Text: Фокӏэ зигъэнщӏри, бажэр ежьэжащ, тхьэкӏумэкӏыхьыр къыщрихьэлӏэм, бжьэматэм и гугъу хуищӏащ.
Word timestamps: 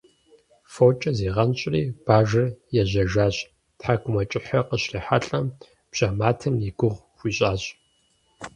Фокӏэ 0.73 1.11
зигъэнщӏри, 1.17 1.83
бажэр 2.05 2.47
ежьэжащ, 2.81 3.35
тхьэкӏумэкӏыхьыр 3.79 4.65
къыщрихьэлӏэм, 4.67 5.45
бжьэматэм 5.91 6.55
и 6.67 6.69
гугъу 6.77 7.03
хуищӏащ. 7.17 7.63